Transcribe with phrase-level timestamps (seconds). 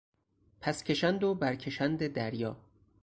[0.61, 2.57] پسکشند و برکشند دریا